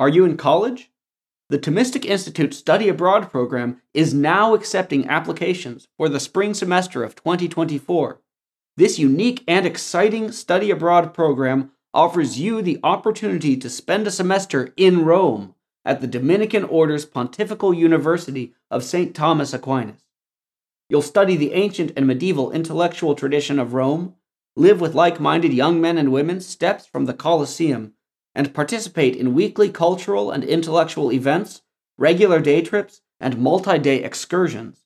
[0.00, 0.90] Are you in college?
[1.50, 7.14] The Thomistic Institute Study Abroad program is now accepting applications for the spring semester of
[7.14, 8.20] 2024.
[8.76, 14.74] This unique and exciting study abroad program offers you the opportunity to spend a semester
[14.76, 15.54] in Rome
[15.84, 19.14] at the Dominican Order's Pontifical University of St.
[19.14, 20.02] Thomas Aquinas.
[20.88, 24.16] You'll study the ancient and medieval intellectual tradition of Rome,
[24.56, 27.92] live with like minded young men and women steps from the Colosseum
[28.34, 31.62] and participate in weekly cultural and intellectual events,
[31.96, 34.84] regular day trips, and multi day excursions.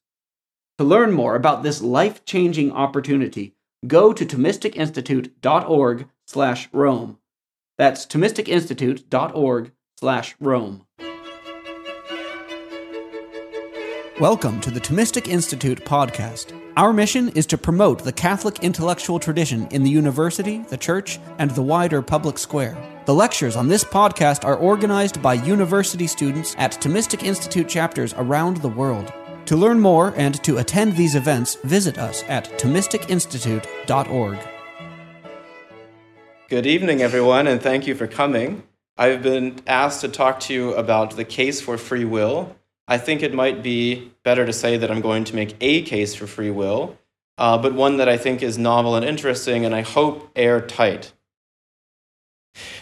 [0.79, 3.55] To learn more about this life changing opportunity,
[3.87, 7.19] go to ThomisticInstitute.org slash Rome.
[7.79, 10.87] That's ThomisticInstitute.org slash Rome.
[14.21, 16.53] Welcome to the Thomistic Institute podcast.
[16.77, 21.53] Our mission is to promote the Catholic intellectual tradition in the university, the church, and
[21.53, 22.77] the wider public square.
[23.07, 28.57] The lectures on this podcast are organized by university students at Thomistic Institute chapters around
[28.57, 29.13] the world.
[29.47, 34.39] To learn more and to attend these events, visit us at ThomisticInstitute.org.
[36.49, 38.65] Good evening, everyone, and thank you for coming.
[38.97, 42.57] I've been asked to talk to you about the case for free will
[42.91, 46.15] I think it might be better to say that I'm going to make a case
[46.15, 46.97] for free will,
[47.37, 51.13] uh, but one that I think is novel and interesting, and I hope airtight.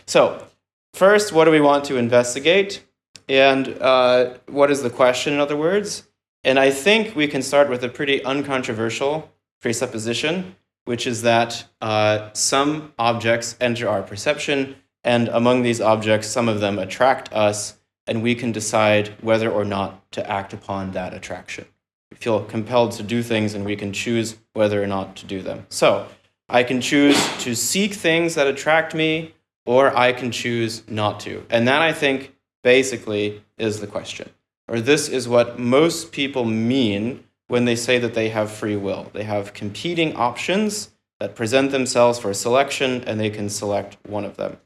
[0.07, 0.47] So,
[0.95, 2.85] first, what do we want to investigate?
[3.29, 6.07] And uh, what is the question, in other words?
[6.45, 9.29] And I think we can start with a pretty uncontroversial
[9.61, 10.55] presupposition,
[10.85, 16.61] which is that uh, some objects enter our perception, and among these objects, some of
[16.61, 17.76] them attract us,
[18.07, 21.67] and we can decide whether or not to act upon that attraction.
[22.11, 25.43] We feel compelled to do things and we can choose whether or not to do
[25.43, 25.67] them.
[25.69, 26.07] So,
[26.49, 31.45] I can choose to seek things that attract me, or I can choose not to.
[31.51, 34.31] And that, I think, basically is the question.
[34.69, 39.11] Or this is what most people mean when they say that they have free will.
[39.13, 44.37] They have competing options that present themselves for selection, and they can select one of
[44.37, 44.59] them.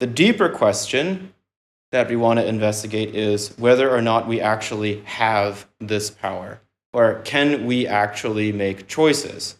[0.00, 1.34] The deeper question
[1.94, 6.60] that we want to investigate is whether or not we actually have this power,
[6.92, 9.54] or can we actually make choices?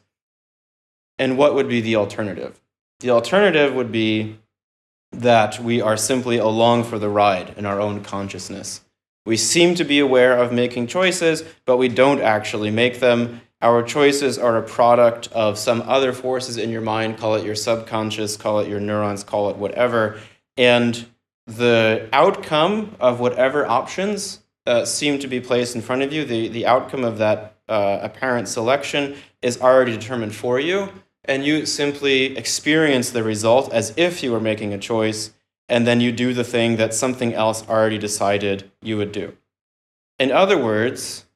[1.17, 2.61] And what would be the alternative?
[2.99, 4.41] The alternative would be
[5.12, 8.81] that we are simply along for the ride in our own consciousness.
[9.25, 13.43] We seem to be aware of making choices, but we don't actually make them.
[13.62, 17.55] Our choices are a product of some other forces in your mind, call it your
[17.55, 20.19] subconscious, call it your neurons, call it whatever.
[20.56, 21.06] And
[21.47, 26.49] the outcome of whatever options uh, seem to be placed in front of you, the,
[26.49, 30.88] the outcome of that uh, apparent selection is already determined for you,
[31.25, 35.32] and you simply experience the result as if you were making a choice,
[35.69, 39.37] and then you do the thing that something else already decided you would do.
[40.19, 41.26] In other words,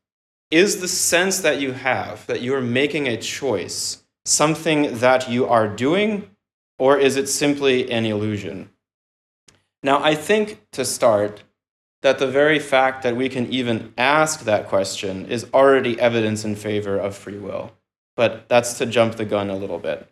[0.51, 5.47] is the sense that you have that you are making a choice something that you
[5.47, 6.31] are doing,
[6.79, 8.71] or is it simply an illusion?
[9.83, 11.43] Now, I think to start,
[12.03, 16.55] that the very fact that we can even ask that question is already evidence in
[16.55, 17.73] favor of free will.
[18.17, 20.09] But that's to jump the gun a little bit.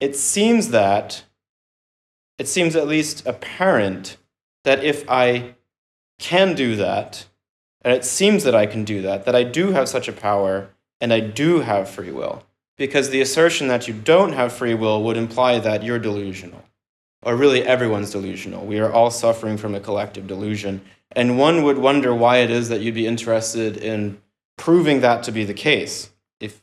[0.00, 1.24] It seems that,
[2.38, 4.16] it seems at least apparent
[4.64, 5.54] that if I
[6.18, 7.26] can do that,
[7.82, 10.70] and it seems that I can do that, that I do have such a power
[11.00, 12.44] and I do have free will.
[12.78, 16.62] Because the assertion that you don't have free will would imply that you're delusional
[17.22, 18.64] or really everyone's delusional.
[18.66, 20.82] We are all suffering from a collective delusion.
[21.12, 24.20] And one would wonder why it is that you'd be interested in
[24.56, 26.62] proving that to be the case if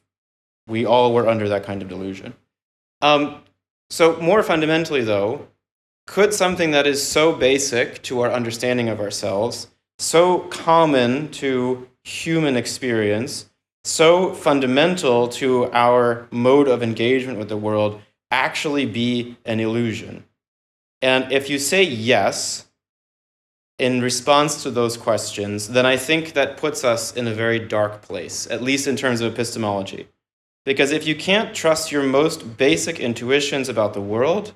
[0.67, 2.33] we all were under that kind of delusion.
[3.01, 3.41] Um,
[3.89, 5.47] so, more fundamentally, though,
[6.05, 9.67] could something that is so basic to our understanding of ourselves,
[9.97, 13.49] so common to human experience,
[13.83, 20.23] so fundamental to our mode of engagement with the world, actually be an illusion?
[21.01, 22.67] And if you say yes
[23.77, 28.01] in response to those questions, then I think that puts us in a very dark
[28.01, 30.09] place, at least in terms of epistemology.
[30.65, 34.53] Because if you can't trust your most basic intuitions about the world,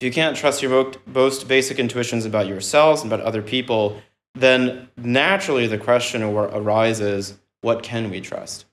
[0.00, 4.00] if you can't trust your most basic intuitions about yourselves and about other people,
[4.34, 8.66] then naturally the question arises what can we trust?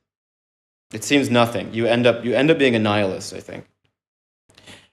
[0.93, 1.73] It seems nothing.
[1.73, 3.65] You end up, you end up being a nihilist, I think.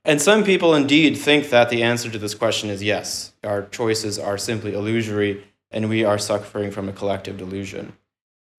[0.04, 3.32] And some people indeed think that the answer to this question is yes.
[3.44, 7.92] Our choices are simply illusory and we are suffering from a collective delusion.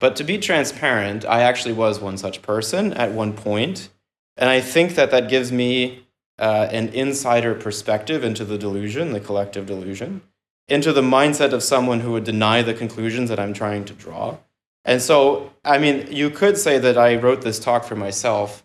[0.00, 3.88] But to be transparent, I actually was one such person at one point,
[4.36, 6.06] and I think that that gives me
[6.38, 10.22] uh, an insider perspective into the delusion, the collective delusion.
[10.68, 14.38] into the mindset of someone who would deny the conclusions that I'm trying to draw.
[14.84, 18.63] And so, I mean, you could say that I wrote this talk for myself.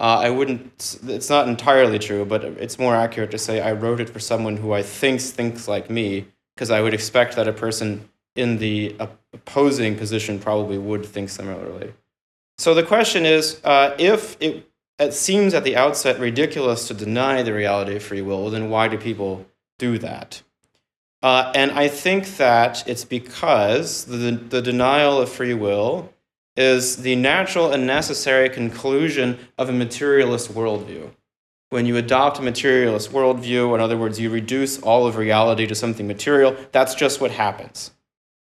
[0.00, 4.00] Uh, I wouldn't, it's not entirely true, but it's more accurate to say I wrote
[4.00, 7.52] it for someone who I think thinks like me, because I would expect that a
[7.52, 8.94] person in the
[9.32, 11.92] opposing position probably would think similarly.
[12.58, 14.68] So the question is uh, if it,
[15.00, 18.86] it seems at the outset ridiculous to deny the reality of free will, then why
[18.86, 19.46] do people
[19.78, 20.42] do that?
[21.20, 26.12] Uh, and I think that it's because the, the denial of free will
[26.58, 31.08] is the natural and necessary conclusion of a materialist worldview.
[31.70, 35.74] When you adopt a materialist worldview, in other words, you reduce all of reality to
[35.76, 37.92] something material, that's just what happens.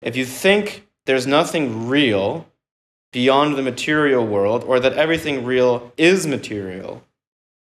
[0.01, 2.47] If you think there's nothing real
[3.13, 7.03] beyond the material world, or that everything real is material,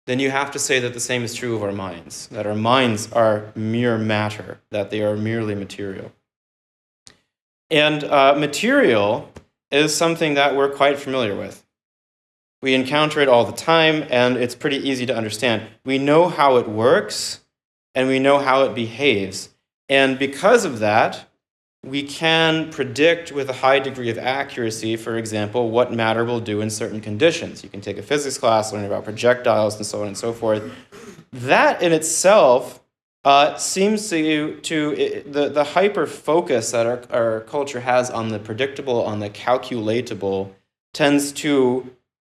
[0.06, 2.54] then you have to say that the same is true of our minds, that our
[2.54, 6.12] minds are mere matter, that they are merely material.
[7.70, 9.32] And uh, material
[9.70, 11.64] is something that we're quite familiar with.
[12.62, 15.62] We encounter it all the time, and it's pretty easy to understand.
[15.84, 17.40] We know how it works,
[17.94, 19.50] and we know how it behaves.
[19.88, 21.26] And because of that,
[21.82, 26.60] we can predict with a high degree of accuracy, for example, what matter will do
[26.60, 27.64] in certain conditions.
[27.64, 30.70] You can take a physics class, learn about projectiles, and so on and so forth.
[31.32, 32.79] That in itself
[33.24, 38.38] uh, seems to, to the, the hyper focus that our, our culture has on the
[38.38, 40.52] predictable, on the calculatable,
[40.94, 41.90] tends to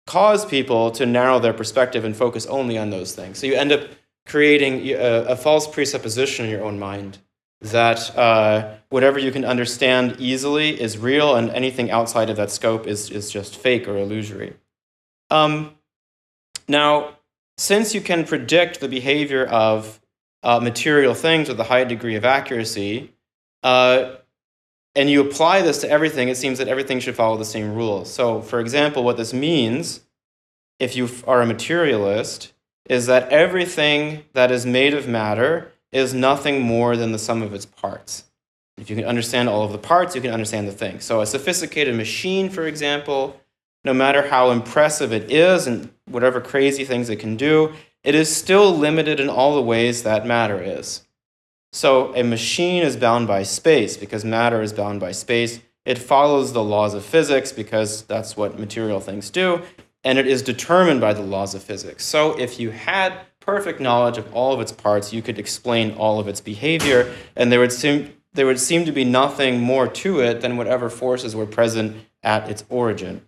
[0.06, 3.38] cause people to narrow their perspective and focus only on those things.
[3.38, 3.88] So you end up
[4.26, 7.18] creating a, a false presupposition in your own mind
[7.60, 12.88] that uh, whatever you can understand easily is real and anything outside of that scope
[12.88, 14.54] is, is just fake or illusory.
[15.30, 15.76] Um,
[16.66, 17.16] now,
[17.56, 20.00] since you can predict the behavior of
[20.42, 23.12] uh, material things with a high degree of accuracy,
[23.62, 24.16] uh,
[24.94, 28.12] and you apply this to everything, it seems that everything should follow the same rules.
[28.12, 30.00] So, for example, what this means,
[30.78, 32.52] if you are a materialist,
[32.90, 37.54] is that everything that is made of matter is nothing more than the sum of
[37.54, 38.24] its parts.
[38.76, 41.00] If you can understand all of the parts, you can understand the thing.
[41.00, 43.40] So, a sophisticated machine, for example,
[43.84, 47.72] no matter how impressive it is and whatever crazy things it can do,
[48.04, 51.02] it is still limited in all the ways that matter is.
[51.72, 55.60] So, a machine is bound by space because matter is bound by space.
[55.86, 59.62] It follows the laws of physics because that's what material things do,
[60.04, 62.04] and it is determined by the laws of physics.
[62.04, 66.20] So, if you had perfect knowledge of all of its parts, you could explain all
[66.20, 70.20] of its behavior, and there would seem there would seem to be nothing more to
[70.20, 73.26] it than whatever forces were present at its origin.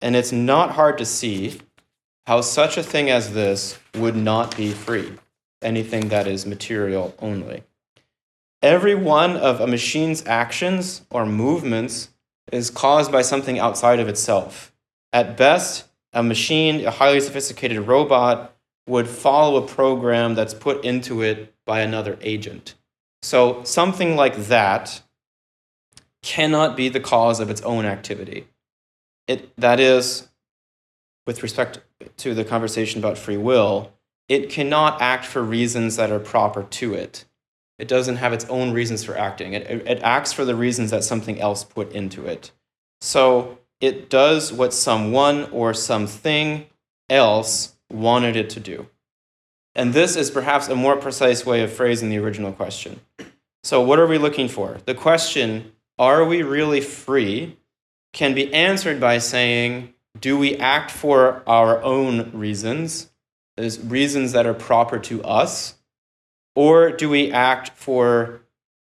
[0.00, 1.60] And it's not hard to see
[2.26, 5.12] how such a thing as this would not be free,
[5.60, 7.64] anything that is material only.
[8.62, 12.10] Every one of a machine's actions or movements
[12.52, 14.72] is caused by something outside of itself.
[15.12, 18.54] At best, a machine, a highly sophisticated robot,
[18.86, 22.74] would follow a program that's put into it by another agent.
[23.22, 25.02] So something like that
[26.22, 28.46] cannot be the cause of its own activity.
[29.26, 30.28] It, that is,
[31.26, 31.80] with respect
[32.18, 33.92] to the conversation about free will,
[34.28, 37.24] it cannot act for reasons that are proper to it.
[37.78, 39.54] It doesn't have its own reasons for acting.
[39.54, 42.52] It, it, it acts for the reasons that something else put into it.
[43.00, 46.66] So it does what someone or something
[47.10, 48.88] else wanted it to do.
[49.74, 53.00] And this is perhaps a more precise way of phrasing the original question.
[53.64, 54.78] So, what are we looking for?
[54.86, 57.56] The question, are we really free,
[58.12, 63.10] can be answered by saying, do we act for our own reasons,
[63.58, 65.74] as reasons that are proper to us,
[66.54, 68.40] or do we act for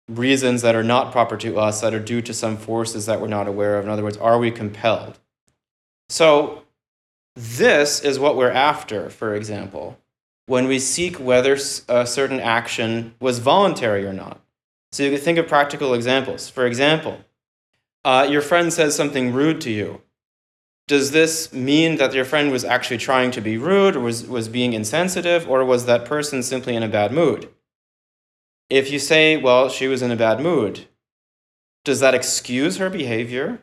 [0.09, 3.27] reasons that are not proper to us, that are due to some forces that we're
[3.27, 3.85] not aware of?
[3.85, 5.19] In other words, are we compelled?
[6.09, 6.63] So,
[7.35, 9.99] this is what we're after, for example,
[10.47, 11.53] when we seek whether
[11.87, 14.41] a certain action was voluntary or not.
[14.91, 16.49] So you can think of practical examples.
[16.49, 17.19] For example,
[18.03, 20.01] uh, your friend says something rude to you.
[20.87, 24.47] Does this mean that your friend was actually trying to be rude or was, was
[24.47, 27.49] being insensitive, or was that person simply in a bad mood?
[28.69, 30.87] If you say, well, she was in a bad mood,
[31.83, 33.59] does that excuse her behavior?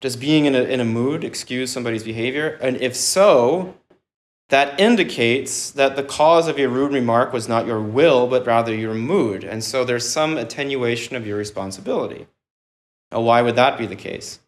[0.00, 2.58] Does being in a, in a mood excuse somebody's behavior?
[2.60, 3.74] And if so,
[4.48, 8.74] that indicates that the cause of your rude remark was not your will, but rather
[8.74, 9.44] your mood.
[9.44, 12.26] And so there's some attenuation of your responsibility.
[13.10, 14.40] Now, why would that be the case?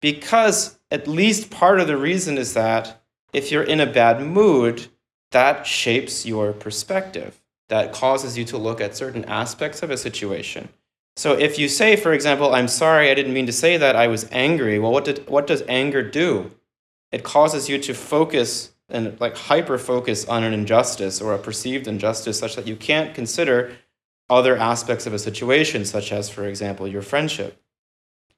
[0.00, 4.86] Because at least part of the reason is that if you're in a bad mood,
[5.32, 7.40] that shapes your perspective.
[7.68, 10.68] that causes you to look at certain aspects of a situation.
[11.16, 14.06] So if you say, for example, I'm sorry, I didn't mean to say that, I
[14.06, 16.52] was angry, well, what, did, what does anger do?
[17.10, 21.88] It causes you to focus and like hyper focus on an injustice or a perceived
[21.88, 23.72] injustice such that you can't consider
[24.30, 27.60] other aspects of a situation, such as, for example, your friendship.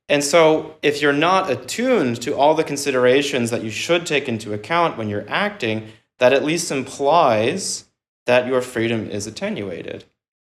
[0.09, 4.55] And so, if you're not attuned to all the considerations that you should take into
[4.55, 5.88] account when you're acting,
[6.19, 7.85] that at least implies
[8.27, 10.05] that your freedom is attenuated.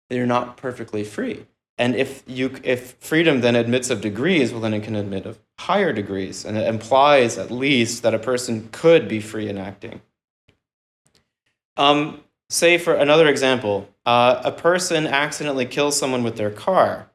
[0.09, 1.47] That you're not perfectly free.
[1.79, 5.39] And if, you, if freedom then admits of degrees, well, then it can admit of
[5.59, 6.45] higher degrees.
[6.45, 10.03] And it implies at least that a person could be free in acting.
[11.77, 17.11] Um, say, for another example, uh, a person accidentally kills someone with their car.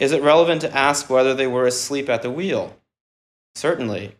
[0.00, 2.74] Is it relevant to ask whether they were asleep at the wheel?
[3.54, 4.16] Certainly.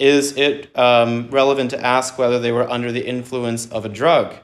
[0.00, 4.34] Is it um, relevant to ask whether they were under the influence of a drug?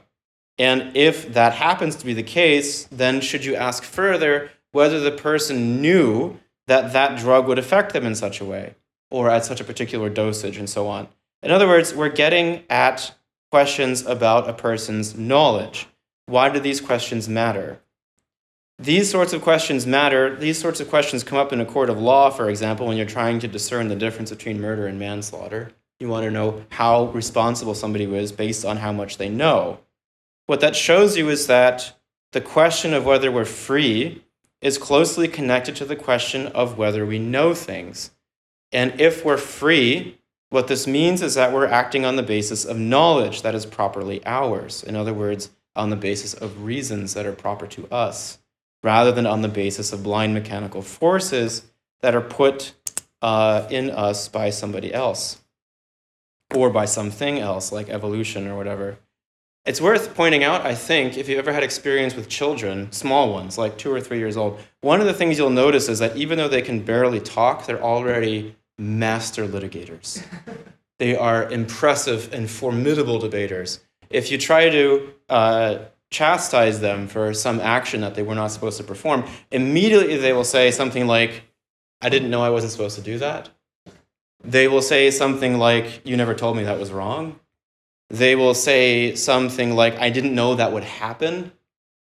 [0.57, 5.11] And if that happens to be the case, then should you ask further whether the
[5.11, 8.75] person knew that that drug would affect them in such a way
[9.11, 11.09] or at such a particular dosage and so on?
[11.43, 13.13] In other words, we're getting at
[13.51, 15.87] questions about a person's knowledge.
[16.27, 17.79] Why do these questions matter?
[18.79, 20.35] These sorts of questions matter.
[20.35, 23.07] These sorts of questions come up in a court of law, for example, when you're
[23.07, 25.71] trying to discern the difference between murder and manslaughter.
[25.99, 29.79] You want to know how responsible somebody was based on how much they know.
[30.45, 31.97] What that shows you is that
[32.33, 34.23] the question of whether we're free
[34.61, 38.11] is closely connected to the question of whether we know things.
[38.71, 40.19] And if we're free,
[40.51, 44.23] what this means is that we're acting on the basis of knowledge that is properly
[44.27, 44.83] ours.
[44.83, 48.37] In other words, on the basis of reasons that are proper to us
[48.87, 51.63] rather than on the basis of blind mechanical forces
[51.99, 52.73] that are put
[53.21, 55.41] uh, in us by somebody else
[56.55, 58.97] or by something else like evolution or whatever.
[59.65, 63.57] It's worth pointing out, I think, if you've ever had experience with children, small ones,
[63.57, 66.37] like two or three years old, one of the things you'll notice is that even
[66.37, 70.23] though they can barely talk, they're already master litigators.
[70.99, 73.81] they are impressive and formidable debaters.
[74.09, 75.77] If you try to uh,
[76.09, 80.43] chastise them for some action that they were not supposed to perform, immediately they will
[80.43, 81.43] say something like,
[82.01, 83.49] I didn't know I wasn't supposed to do that.
[84.43, 87.39] They will say something like, You never told me that was wrong.
[88.09, 91.51] They will say something like, I didn't know that would happen.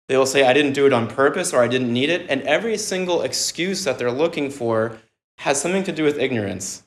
[0.08, 2.26] They will say, I didn't do it on purpose or I didn't need it.
[2.28, 4.98] And every single excuse that they're looking for
[5.38, 6.82] has something to do with ignorance.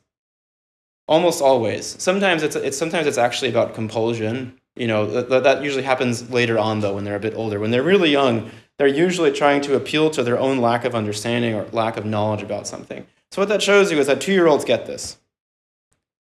[1.08, 2.02] Almost always.
[2.02, 6.60] Sometimes it's, it's, sometimes it's actually about compulsion you know, that, that usually happens later
[6.60, 7.60] on, though, when they're a bit older.
[7.60, 11.54] When they're really young, they're usually trying to appeal to their own lack of understanding
[11.54, 13.06] or lack of knowledge about something.
[13.32, 15.18] So, what that shows you is that two year olds get this.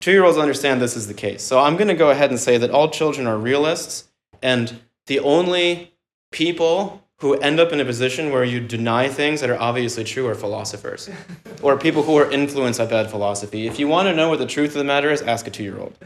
[0.01, 1.43] Two year olds understand this is the case.
[1.43, 4.09] So, I'm going to go ahead and say that all children are realists,
[4.43, 5.95] and the only
[6.31, 10.27] people who end up in a position where you deny things that are obviously true
[10.29, 11.09] are philosophers
[11.63, 13.67] or people who are influenced by bad philosophy.
[13.67, 15.63] If you want to know what the truth of the matter is, ask a two
[15.63, 15.97] year old.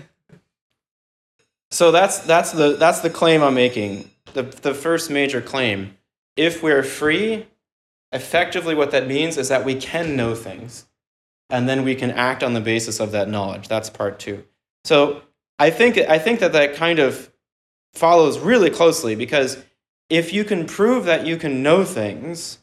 [1.70, 5.96] So that's, that's, the, that's the claim I'm making, the, the first major claim.
[6.36, 7.46] If we're free,
[8.12, 10.86] effectively what that means is that we can know things,
[11.48, 13.68] and then we can act on the basis of that knowledge.
[13.68, 14.44] That's part two.
[14.84, 15.22] So
[15.58, 17.30] I think, I think that that kind of
[17.92, 19.62] follows really closely because
[20.08, 22.58] if you can prove that you can know things,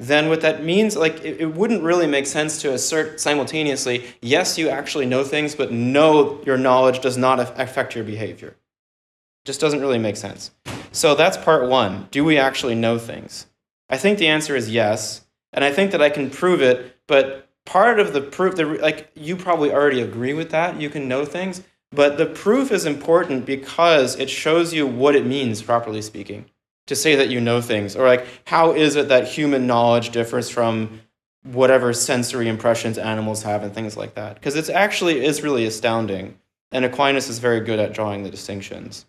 [0.00, 4.56] then what that means, like, it, it, wouldn't really make sense to assert simultaneously, yes,
[4.56, 8.48] you actually know things, but no, your knowledge does not affect your behavior.
[8.48, 10.52] It just doesn't really make sense.
[10.90, 12.08] So that's part one.
[12.10, 13.44] Do we actually know things?
[13.90, 17.50] I think the answer is yes, and I think that I can prove it, but
[17.66, 21.26] part of the proof, the, like, you probably already agree with that, you can know
[21.26, 26.46] things, but the proof is important because it shows you what it means, properly speaking
[26.90, 30.50] to say that you know things or like how is it that human knowledge differs
[30.50, 31.00] from
[31.44, 34.34] whatever sensory impressions animals have and things like that?
[34.34, 36.36] Because it's actually is really astounding
[36.72, 39.06] and aquinas is very good at drawing the distinctions.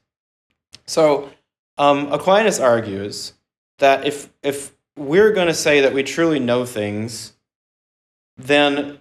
[0.85, 1.31] So
[1.79, 3.33] um, aquinas argues
[3.79, 7.33] that if if we're going to say that we truly know things
[8.37, 8.99] then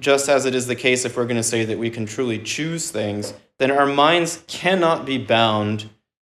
[0.00, 2.40] just as it is the case if we're going to say that we can truly
[2.40, 5.88] choose things then our minds cannot be bound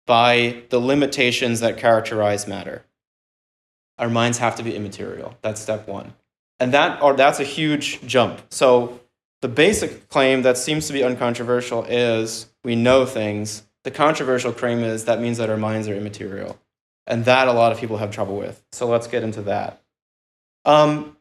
[0.07, 2.85] by the limitations that characterize matter.
[3.99, 5.37] Our minds have to be immaterial.
[5.43, 6.15] That's step one.
[6.59, 8.41] And that, or that's a huge jump.
[8.51, 9.01] So
[9.41, 13.65] the basic claim that seems to be uncontroversial is we know things.
[13.85, 16.59] The controversial claim is that means that our minds are immaterial.
[17.07, 18.63] And that a lot of people have trouble with.
[18.73, 19.83] So let's get into that.
[20.65, 21.17] Um,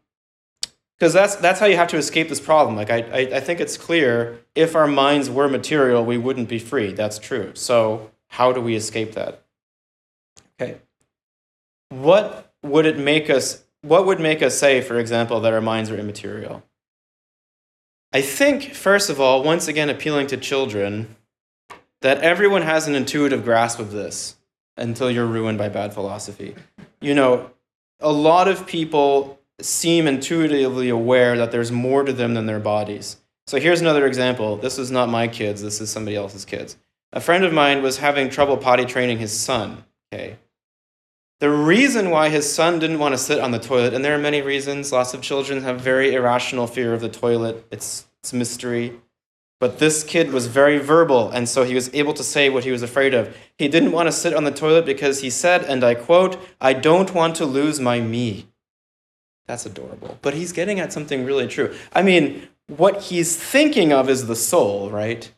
[1.02, 2.76] because that's that's how you have to escape this problem.
[2.76, 6.60] Like I, I, I think it's clear if our minds were material, we wouldn't be
[6.60, 6.94] free.
[6.94, 7.54] That's true.
[7.56, 9.44] So how do we escape that?
[10.60, 10.78] Okay.
[11.90, 15.90] What would it make us what would make us say, for example, that our minds
[15.90, 16.64] are immaterial?
[18.14, 21.16] I think, first of all, once again appealing to children,
[22.02, 24.36] that everyone has an intuitive grasp of this
[24.78, 26.56] until you're ruined by bad philosophy.
[27.02, 27.52] You know,
[28.00, 33.18] a lot of people seem intuitively aware that there's more to them than their bodies.
[33.48, 34.58] So here's another example.
[34.58, 36.78] This is not my kids, this is somebody else's kids.
[37.14, 39.84] A friend of mine was having trouble potty training his son.
[40.14, 40.38] Okay.
[41.40, 44.20] The reason why his son didn't want to sit on the toilet, and there are
[44.20, 47.66] many reasons, lots of children have very irrational fear of the toilet.
[47.72, 48.94] It's, it's a mystery.
[49.60, 52.72] But this kid was very verbal, and so he was able to say what he
[52.72, 53.36] was afraid of.
[53.58, 56.74] He didn't want to sit on the toilet because he said, and I quote, I
[56.74, 58.48] don't want to lose my me.
[59.48, 60.18] That's adorable.
[60.22, 61.76] But he's getting at something really true.
[61.94, 65.32] I mean, what he's thinking of is the soul, right?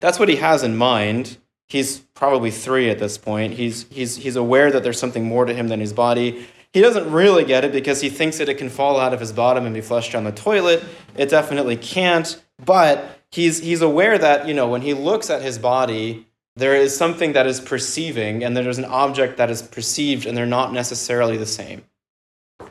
[0.00, 1.38] That's what he has in mind.
[1.66, 3.54] He's probably three at this point.
[3.54, 6.46] He's, he's, he's aware that there's something more to him than his body.
[6.72, 9.32] He doesn't really get it because he thinks that it can fall out of his
[9.32, 10.84] bottom and be flushed down the toilet.
[11.16, 15.58] It definitely can't, but he's, he's aware that, you know, when he looks at his
[15.58, 16.26] body,
[16.56, 20.46] there is something that is perceiving, and there's an object that is perceived, and they're
[20.46, 21.84] not necessarily the same.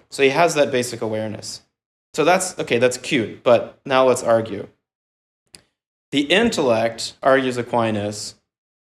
[0.09, 1.61] So he has that basic awareness.
[2.13, 4.67] So that's okay, that's cute, but now let's argue.
[6.11, 8.35] The intellect, argues Aquinas,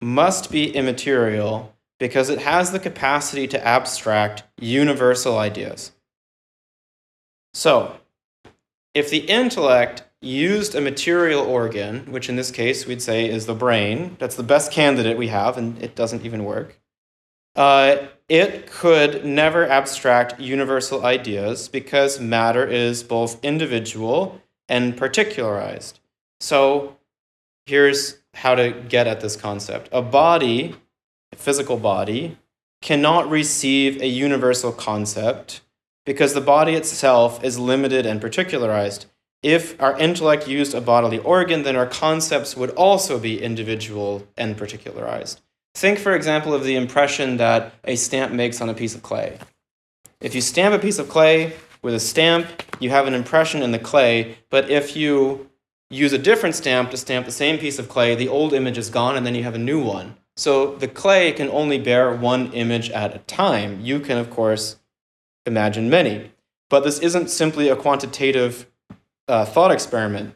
[0.01, 5.93] must be immaterial because it has the capacity to abstract universal ideas.
[7.55, 7.97] So,
[8.95, 13.55] if the intellect used a material organ, which in this case we'd say is the
[13.55, 16.81] brain, that's the best candidate we have, and it doesn't even work,
[17.55, 17.97] uh,
[18.29, 26.01] it could never abstract universal ideas because matter is both individual and particularized.
[26.41, 26.97] So
[27.67, 30.75] here's how to get at this concept a body,
[31.33, 32.39] a physical body,
[32.81, 35.61] cannot receive a universal concept
[36.05, 39.07] because the body itself is limited and particularized.
[39.43, 44.57] If our intellect used a bodily organ, then our concepts would also be individual and
[44.57, 45.41] particularized.
[45.75, 49.39] Think, for example, of the impression that a stamp makes on a piece of clay.
[50.21, 52.47] If you stamp a piece of clay with a stamp,
[52.79, 55.51] you have an impression in the clay, but if you
[55.93, 58.91] use a different stamp to stamp the same piece of clay, the old image is
[58.91, 60.17] gone and then you have a new one.
[60.37, 63.81] So the clay can only bear one image at a time.
[63.81, 64.77] You can, of course,
[65.45, 66.31] imagine many.
[66.71, 68.67] But this isn't simply a quantitative
[69.29, 70.35] uh, thought experiment.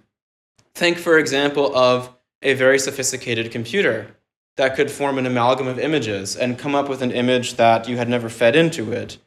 [0.75, 4.15] Think, for example, of a very sophisticated computer
[4.57, 7.97] that could form an amalgam of images and come up with an image that you
[7.97, 9.19] had never fed into it,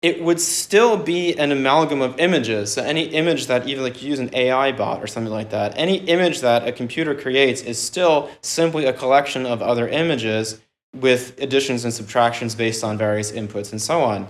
[0.00, 2.72] it would still be an amalgam of images.
[2.72, 5.74] So any image that even like you use an AI bot or something like that,
[5.76, 10.60] any image that a computer creates is still simply a collection of other images
[10.94, 14.28] with additions and subtractions based on various inputs and so on.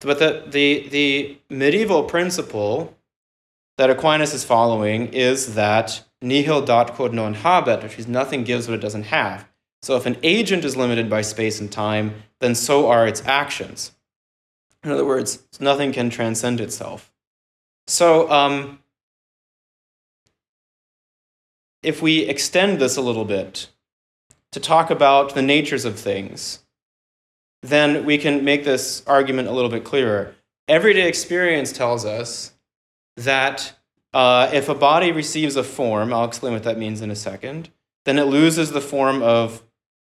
[0.00, 2.96] But the, the, the medieval principle
[3.78, 8.68] that Aquinas is following is that nihil dat quod non habet, which is nothing gives
[8.68, 9.48] what it doesn't have.
[9.82, 13.92] So if an agent is limited by space and time, then so are its actions.
[14.84, 17.12] In other words, nothing can transcend itself.
[17.86, 18.80] So um,
[21.82, 23.68] if we extend this a little bit
[24.52, 26.60] to talk about the natures of things,
[27.62, 30.34] then we can make this argument a little bit clearer.
[30.68, 32.52] Everyday experience tells us
[33.16, 33.74] that
[34.12, 37.70] uh, if a body receives a form, I'll explain what that means in a second,
[38.04, 39.62] then it loses the form of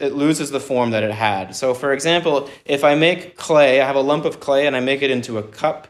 [0.03, 1.55] it loses the form that it had.
[1.55, 4.81] So, for example, if I make clay, I have a lump of clay and I
[4.81, 5.87] make it into a cup,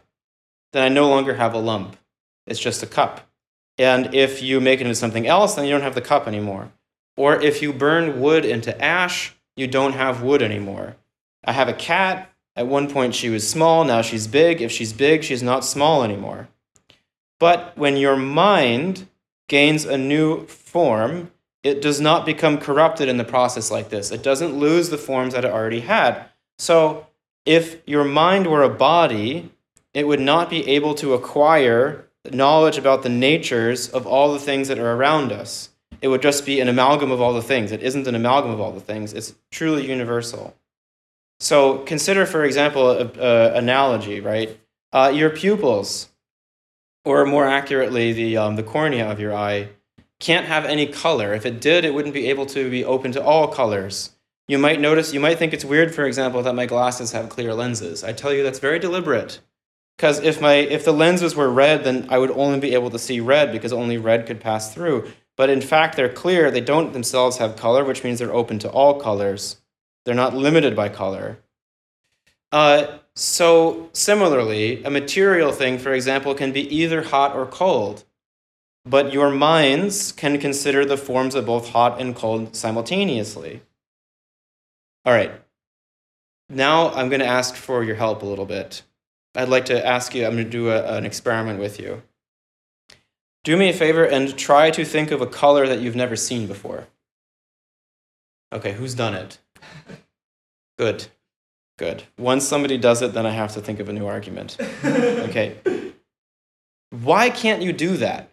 [0.72, 1.98] then I no longer have a lump.
[2.46, 3.28] It's just a cup.
[3.78, 6.72] And if you make it into something else, then you don't have the cup anymore.
[7.18, 10.96] Or if you burn wood into ash, you don't have wood anymore.
[11.44, 12.30] I have a cat.
[12.56, 13.84] At one point, she was small.
[13.84, 14.62] Now she's big.
[14.62, 16.50] If she's big, she's not small anymore.
[17.40, 19.08] But when your mind
[19.50, 21.32] gains a new form,
[21.64, 24.12] it does not become corrupted in the process like this.
[24.12, 26.26] It doesn't lose the forms that it already had.
[26.60, 27.08] So,
[27.46, 29.50] if your mind were a body,
[29.94, 34.68] it would not be able to acquire knowledge about the natures of all the things
[34.68, 35.70] that are around us.
[36.02, 37.72] It would just be an amalgam of all the things.
[37.72, 40.56] It isn't an amalgam of all the things, it's truly universal.
[41.40, 43.20] So, consider, for example, an
[43.56, 44.58] analogy, right?
[44.92, 46.10] Uh, your pupils,
[47.04, 49.70] or more accurately, the, um, the cornea of your eye
[50.24, 51.34] can't have any color.
[51.34, 54.12] If it did, it wouldn't be able to be open to all colors.
[54.48, 57.54] You might notice, you might think it's weird, for example, that my glasses have clear
[57.54, 58.06] lenses.
[58.06, 59.42] I tell you that's very deliberate.
[59.98, 63.00] Because if, my, if the lenses were red, then I would only be able to
[63.00, 65.12] see red because only red could pass through.
[65.36, 66.50] But in fact, they're clear.
[66.50, 69.58] They don't themselves have color, which means they're open to all colors.
[70.06, 71.40] They're not limited by color.
[72.50, 78.06] Uh, so, similarly, a material thing, for example, can be either hot or cold,
[78.86, 83.62] but your minds can consider the forms of both hot and cold simultaneously.
[85.06, 85.32] All right.
[86.50, 88.84] Now I'm going to ask for your help a little bit.
[89.36, 92.04] I'd like to ask you, I'm going to do a, an experiment with you.
[93.44, 96.48] Do me a favor and try to think of a color that you've never seen
[96.48, 96.88] before.
[98.54, 99.40] Okay, who's done it?
[100.78, 101.08] Good.
[101.78, 102.04] Good.
[102.18, 104.58] Once somebody does it, then I have to think of a new argument.
[104.84, 105.58] Okay.
[106.92, 108.30] Why can't you do that?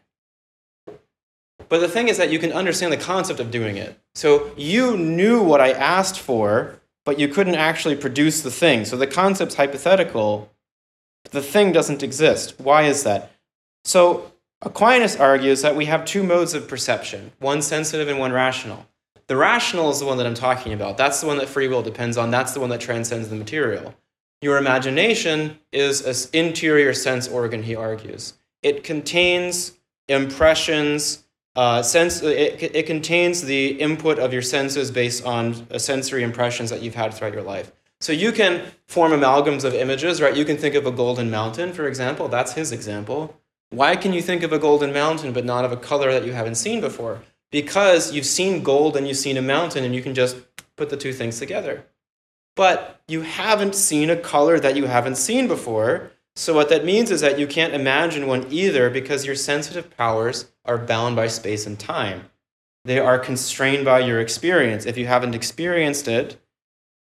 [1.71, 3.99] But the thing is that you can understand the concept of doing it.
[4.15, 8.85] So you knew what I asked for, but you couldn't actually produce the thing.
[8.85, 10.51] So the concept's hypothetical,
[11.31, 12.61] the thing doesn't exist.
[12.61, 13.31] Why is that?
[13.85, 18.87] So Aquinas argues that we have two modes of perception one sensitive and one rational.
[19.29, 20.97] The rational is the one that I'm talking about.
[20.97, 22.33] That's the one that free will depends on.
[22.33, 23.95] That's the one that transcends the material.
[24.43, 28.35] Your imagination is an interior sense organ, he argues.
[28.61, 29.79] It contains
[30.09, 31.23] impressions,
[31.57, 36.71] uh, sense, it, it contains the input of your senses based on uh, sensory impressions
[36.71, 37.73] that you've had throughout your life.
[38.01, 40.35] So you can form amalgams of images, right?
[40.35, 42.29] You can think of a golden mountain, for example.
[42.29, 43.37] That's his example.
[43.71, 46.33] Why can you think of a golden mountain but not of a color that you
[46.33, 47.21] haven't seen before?
[47.51, 50.37] because you've seen gold and you've seen a mountain and you can just
[50.77, 51.85] put the two things together.
[52.57, 56.13] But you haven't seen a color that you haven't seen before.
[56.41, 60.51] So, what that means is that you can't imagine one either because your sensitive powers
[60.65, 62.31] are bound by space and time.
[62.83, 64.87] They are constrained by your experience.
[64.87, 66.41] If you haven't experienced it,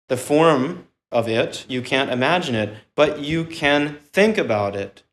[0.10, 5.04] the form of it, you can't imagine it, but you can think about it.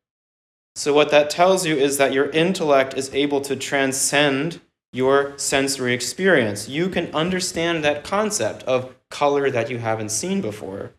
[0.75, 5.93] So, what that tells you is that your intellect is able to transcend your sensory
[5.93, 6.67] experience.
[6.67, 10.93] You can understand that concept of color that you haven't seen before,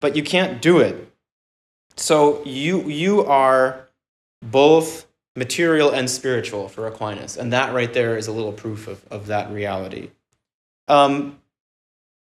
[0.00, 1.12] but you can't do it.
[1.96, 3.88] So you, you are
[4.42, 9.02] both material and spiritual for Aquinas, and that right there is a little proof of,
[9.10, 10.10] of that reality.
[10.88, 11.38] Um,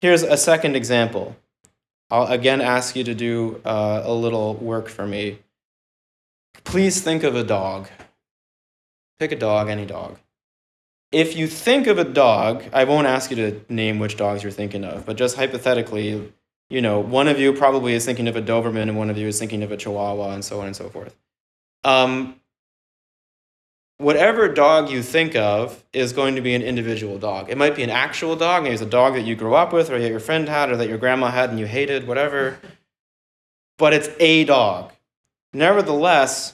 [0.02, 1.36] here's a second example.
[2.10, 5.40] I'll again ask you to do uh, a little work for me.
[6.64, 7.88] Please think of a dog.
[9.20, 10.18] Pick a dog, any dog
[11.12, 14.52] if you think of a dog, I won't ask you to name which dogs you're
[14.52, 16.32] thinking of, but just hypothetically,
[16.72, 19.28] you know, one of you probably is thinking of a Doberman and one of you
[19.28, 21.16] is thinking of a Chihuahua and so on and so forth.
[21.84, 22.36] Um,
[23.98, 27.50] whatever dog you think of is going to be an individual dog.
[27.50, 29.90] It might be an actual dog, maybe it's a dog that you grew up with
[29.90, 32.58] or that your friend had or that your grandma had and you hated, whatever.
[33.78, 34.92] But it's a dog.
[35.54, 36.54] Nevertheless,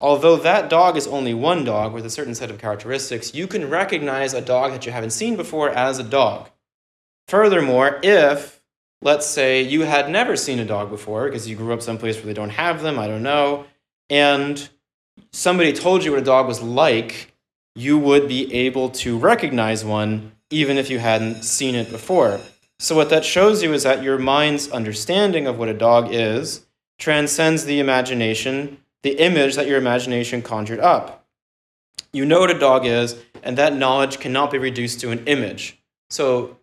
[0.00, 3.68] Although that dog is only one dog with a certain set of characteristics, you can
[3.68, 6.48] recognize a dog that you haven't seen before as a dog.
[7.28, 8.59] Furthermore, if,
[9.02, 12.26] let's say, you had never seen a dog before because you grew up someplace where
[12.26, 13.66] they don't have them, I don't know,
[14.08, 14.68] and
[15.32, 17.32] somebody told you what a dog was like,
[17.74, 22.40] you would be able to recognize one even if you hadn't seen it before.
[22.78, 26.66] So, what that shows you is that your mind's understanding of what a dog is
[26.98, 31.26] transcends the imagination the image that your imagination conjured up.
[32.12, 35.78] You know what a dog is, and that knowledge cannot be reduced to an image.
[36.10, 36.58] So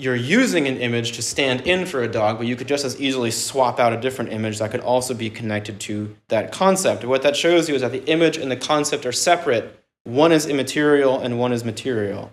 [0.00, 2.98] you're using an image to stand in for a dog, but you could just as
[3.00, 7.04] easily swap out a different image that could also be connected to that concept.
[7.04, 9.78] What that shows you is that the image and the concept are separate.
[10.04, 12.32] One is immaterial and one is material.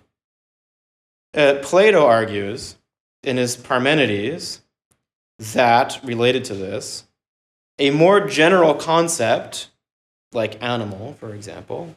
[1.35, 2.77] Uh, Plato argues
[3.23, 4.61] in his Parmenides
[5.37, 7.03] that, related to this,
[7.77, 9.69] a more general concept,
[10.31, 11.95] like animal, for example,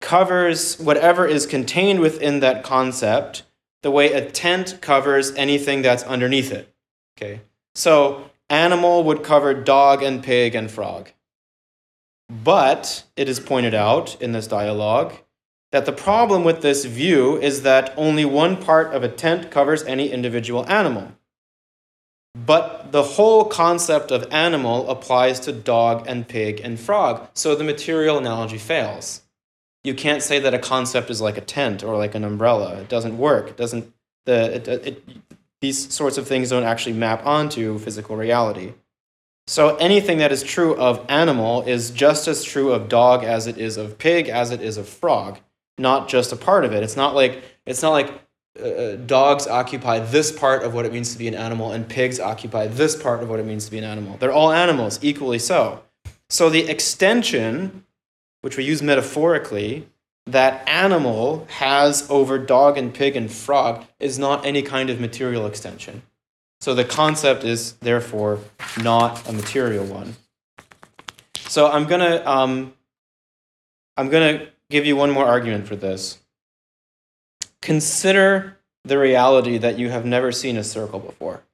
[0.00, 3.42] covers whatever is contained within that concept
[3.84, 6.74] the way a tent covers anything that's underneath it.
[7.16, 7.42] Okay?
[7.74, 11.10] So, animal would cover dog and pig and frog.
[12.30, 15.12] But it is pointed out in this dialogue
[15.70, 19.82] that the problem with this view is that only one part of a tent covers
[19.82, 21.12] any individual animal.
[22.34, 27.64] But the whole concept of animal applies to dog and pig and frog, so the
[27.64, 29.23] material analogy fails.
[29.84, 32.78] You can't say that a concept is like a tent or like an umbrella.
[32.78, 33.48] It doesn't work.
[33.48, 33.92] It doesn't.
[34.24, 35.08] The it, it,
[35.60, 38.72] these sorts of things don't actually map onto physical reality.
[39.46, 43.58] So anything that is true of animal is just as true of dog as it
[43.58, 45.38] is of pig as it is of frog,
[45.76, 46.82] not just a part of it.
[46.82, 48.10] It's not like it's not like
[48.58, 51.86] uh, uh, dogs occupy this part of what it means to be an animal, and
[51.86, 54.16] pigs occupy this part of what it means to be an animal.
[54.16, 55.82] They're all animals, equally so.
[56.30, 57.83] So the extension,
[58.44, 59.88] which we use metaphorically,
[60.26, 65.46] that animal has over dog and pig and frog is not any kind of material
[65.46, 66.02] extension.
[66.60, 68.40] So the concept is therefore
[68.82, 70.16] not a material one.
[71.48, 72.74] So I'm gonna um,
[73.96, 76.18] I'm gonna give you one more argument for this.
[77.62, 81.44] Consider the reality that you have never seen a circle before.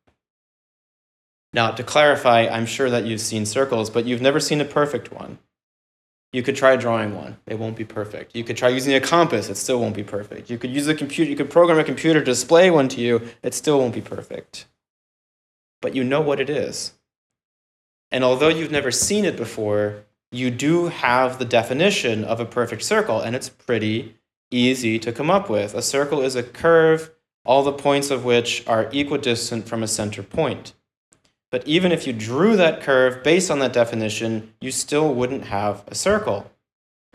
[1.53, 5.13] Now, to clarify, I'm sure that you've seen circles, but you've never seen a perfect
[5.13, 5.39] one.
[6.33, 7.39] You could try drawing one.
[7.47, 8.37] It won't be perfect.
[8.37, 9.49] You could try using a compass.
[9.49, 10.49] It still won't be perfect.
[10.49, 11.29] You could use a computer.
[11.29, 13.23] You could program a computer to display one to you.
[13.43, 14.67] It still won't be perfect.
[15.83, 16.93] But you know what it is.
[18.13, 22.83] And although you've never seen it before, you do have the definition of a perfect
[22.83, 24.17] circle, and it's pretty
[24.51, 25.75] easy to come up with.
[25.75, 27.11] A circle is a curve,
[27.45, 30.75] all the points of which are equidistant from a center point.
[31.51, 35.85] But even if you drew that curve based on that definition, you still wouldn't have
[35.89, 36.51] a circle.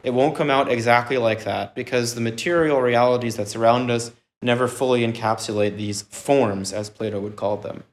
[0.03, 4.67] It won't come out exactly like that because the material realities that surround us never
[4.67, 7.83] fully encapsulate these forms, as Plato would call them.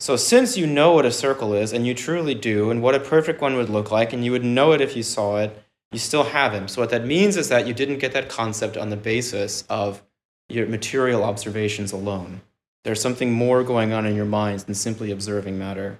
[0.00, 3.00] So, since you know what a circle is, and you truly do, and what a
[3.00, 5.62] perfect one would look like, and you would know it if you saw it,
[5.92, 6.68] you still haven't.
[6.68, 10.02] So, what that means is that you didn't get that concept on the basis of
[10.48, 12.40] your material observations alone.
[12.84, 15.98] There's something more going on in your minds than simply observing matter.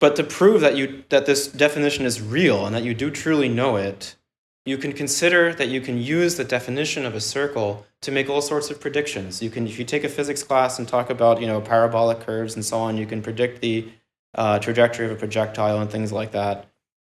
[0.00, 3.48] But to prove that, you, that this definition is real and that you do truly
[3.48, 4.16] know it,
[4.64, 8.40] you can consider that you can use the definition of a circle to make all
[8.40, 9.42] sorts of predictions.
[9.42, 12.54] You can, if you take a physics class and talk about you know parabolic curves
[12.54, 13.88] and so on, you can predict the
[14.34, 16.66] uh, trajectory of a projectile and things like that.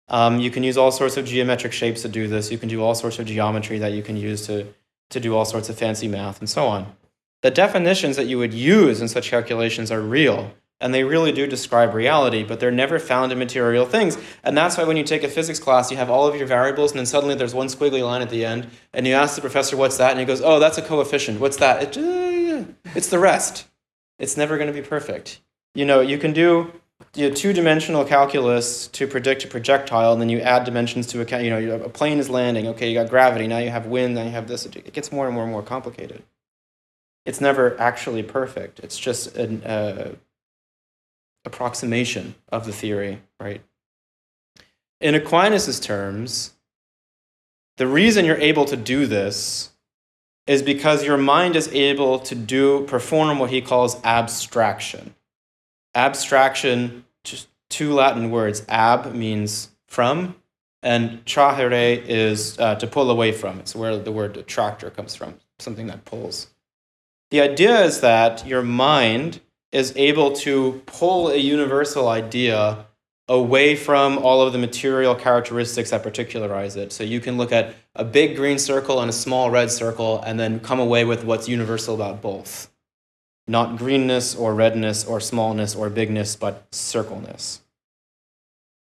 [0.09, 2.51] Um, you can use all sorts of geometric shapes to do this.
[2.51, 4.67] You can do all sorts of geometry that you can use to,
[5.11, 6.93] to do all sorts of fancy math and so on
[7.45, 11.47] the definitions that you would use in such calculations are real and they really do
[11.47, 14.17] describe reality, but they're never found in material things.
[14.43, 16.93] And that's why when you take a physics class, you have all of your variables,
[16.93, 19.77] and then suddenly there's one squiggly line at the end, and you ask the professor,
[19.77, 20.13] What's that?
[20.13, 21.39] And he goes, Oh, that's a coefficient.
[21.39, 21.97] What's that?
[21.97, 23.69] It, uh, it's the rest.
[24.19, 25.43] It's never going to be perfect.
[25.75, 26.73] You know, you can do
[27.15, 31.21] you know, two dimensional calculus to predict a projectile, and then you add dimensions to
[31.21, 32.69] a, you know, a plane is landing.
[32.69, 34.65] Okay, you got gravity, now you have wind, now you have this.
[34.65, 36.23] It gets more and more and more complicated
[37.25, 38.81] it's never actually perfect.
[38.81, 40.15] It's just an uh,
[41.45, 43.63] approximation of the theory, right?
[45.01, 46.53] In Aquinas' terms,
[47.77, 49.71] the reason you're able to do this
[50.47, 55.15] is because your mind is able to do perform what he calls abstraction.
[55.95, 58.65] Abstraction, just two Latin words.
[58.69, 60.37] Ab means from,
[60.83, 63.59] and trahere is uh, to pull away from.
[63.59, 66.49] It's where the word tractor comes from, something that pulls.
[67.35, 69.41] The idea is that your mind
[69.73, 72.87] is able to pull a universal idea
[73.27, 76.93] away from all of the material characteristics that particularize it.
[76.93, 80.39] So you can look at a big green circle and a small red circle and
[80.39, 82.71] then come away with what's universal about both.
[83.49, 87.63] Not greenness or redness or smallness or bigness, but circleness.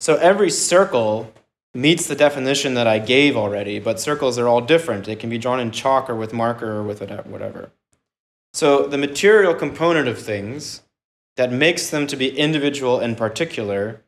[0.00, 1.31] So every circle
[1.74, 5.05] meets the definition that I gave already, but circles are all different.
[5.05, 7.70] They can be drawn in chalk or with marker or with whatever.
[8.53, 10.83] So the material component of things
[11.37, 14.03] that makes them to be individual and particular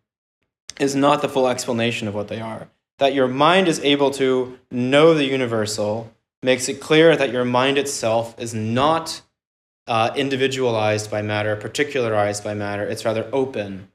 [0.80, 2.68] is not the full explanation of what they are.
[2.98, 7.78] That your mind is able to know the universal makes it clear that your mind
[7.78, 9.22] itself is not
[9.86, 12.84] uh, individualized by matter, particularized by matter.
[12.84, 13.88] It's rather open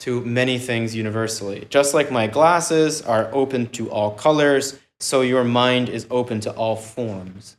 [0.00, 1.66] to many things universally.
[1.70, 6.52] Just like my glasses are open to all colors, so your mind is open to
[6.52, 7.56] all forms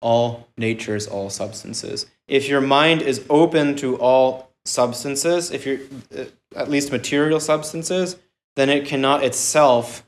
[0.00, 2.06] all natures, all substances.
[2.26, 5.80] If your mind is open to all substances, if you're
[6.16, 8.16] uh, at least material substances,
[8.56, 10.04] then it cannot itself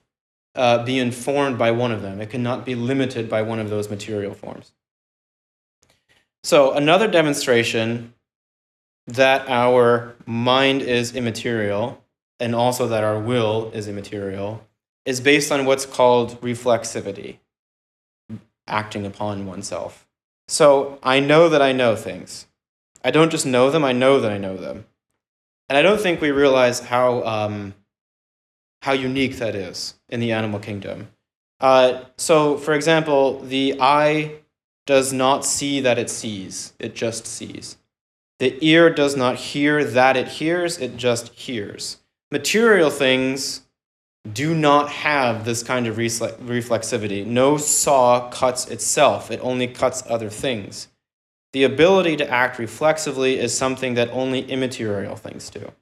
[0.55, 2.20] uh, be informed by one of them.
[2.20, 4.72] It cannot be limited by one of those material forms.
[6.42, 8.14] So, another demonstration
[9.07, 12.03] that our mind is immaterial
[12.38, 14.66] and also that our will is immaterial
[15.05, 17.38] is based on what's called reflexivity
[18.66, 20.07] acting upon oneself.
[20.49, 22.46] So I know that I know things.
[23.05, 24.87] I don't just know them, I know that I know them.
[25.68, 27.75] And I don't think we realize how, um,
[28.83, 31.09] how unique that is in the animal kingdom.
[31.61, 34.40] Uh, so, for example, the eye
[34.87, 37.77] does not see that it sees, it just sees.
[38.40, 41.99] The ear does not hear that it hears, it just hears.
[42.33, 43.62] Material things
[44.33, 47.25] do not have this kind of reflexivity.
[47.27, 50.89] No saw cuts itself, it only cuts other things.
[51.53, 55.73] The ability to act reflexively is something that only immaterial things do.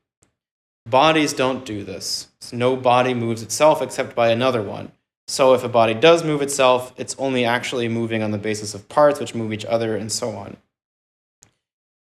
[0.88, 2.29] Bodies don't do this.
[2.53, 4.92] No body moves itself except by another one.
[5.27, 8.88] So if a body does move itself, it's only actually moving on the basis of
[8.88, 10.57] parts which move each other and so on.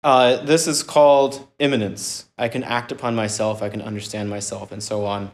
[0.03, 2.25] uh, this is called immanence.
[2.37, 5.31] I can act upon myself, I can understand myself, and so on.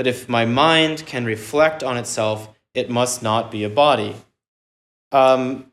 [0.00, 4.16] But if my mind can reflect on itself, it must not be a body.
[5.12, 5.70] Um,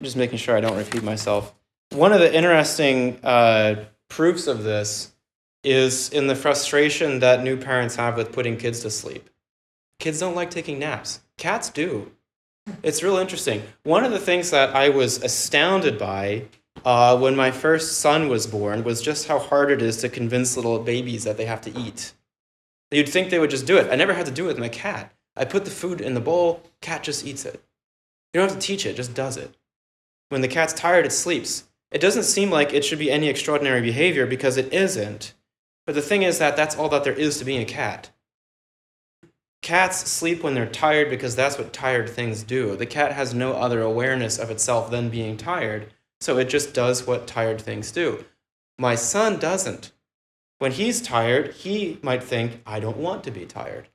[0.00, 1.52] just making sure I don't repeat myself.
[1.90, 5.12] One of the interesting uh, proofs of this
[5.64, 9.28] is in the frustration that new parents have with putting kids to sleep.
[9.98, 12.12] Kids don't like taking naps, cats do.
[12.84, 13.64] It's real interesting.
[13.82, 16.44] One of the things that I was astounded by
[16.84, 20.54] uh, when my first son was born was just how hard it is to convince
[20.54, 22.12] little babies that they have to eat.
[22.90, 23.90] You'd think they would just do it.
[23.90, 25.12] I never had to do it with my cat.
[25.36, 27.62] I put the food in the bowl, cat just eats it.
[28.32, 29.56] You don't have to teach it, just does it.
[30.28, 31.64] When the cat's tired, it sleeps.
[31.90, 35.34] It doesn't seem like it should be any extraordinary behavior because it isn't.
[35.84, 38.10] But the thing is that that's all that there is to being a cat.
[39.62, 42.76] Cats sleep when they're tired because that's what tired things do.
[42.76, 47.06] The cat has no other awareness of itself than being tired, so it just does
[47.06, 48.24] what tired things do.
[48.78, 49.92] My son doesn't.
[50.58, 53.88] When he's tired, he might think, I don't want to be tired.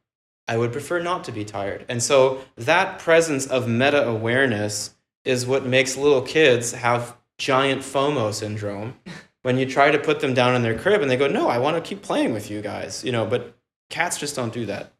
[0.47, 1.85] I would prefer not to be tired.
[1.87, 8.33] And so that presence of meta awareness is what makes little kids have giant FOMO
[8.33, 8.95] syndrome.
[9.43, 11.57] When you try to put them down in their crib and they go, No, I
[11.57, 13.55] want to keep playing with you guys, you know, but
[13.89, 14.93] cats just don't do that.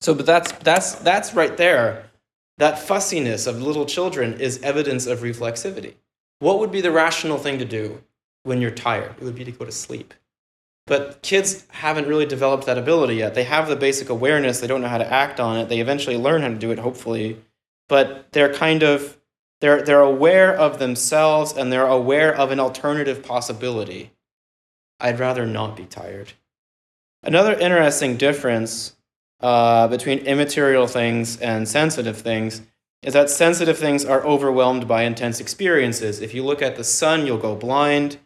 [0.00, 2.10] So, but that's, that's, that's right there.
[2.56, 5.96] That fussiness of little children is evidence of reflexivity.
[6.38, 8.02] What would be the rational thing to do
[8.44, 9.14] when you're tired?
[9.20, 10.14] It would be to go to sleep.
[10.90, 13.34] But kids haven't really developed that ability yet.
[13.34, 15.68] They have the basic awareness, they don't know how to act on it.
[15.68, 17.40] They eventually learn how to do it, hopefully.
[17.88, 19.16] But they're kind of
[19.60, 24.10] they're, they're aware of themselves and they're aware of an alternative possibility.
[24.98, 26.32] I'd rather not be tired.
[27.22, 28.96] Another interesting difference
[29.38, 32.62] uh, between immaterial things and sensitive things
[33.04, 36.20] is that sensitive things are overwhelmed by intense experiences.
[36.20, 38.18] If you look at the sun, you'll go blind.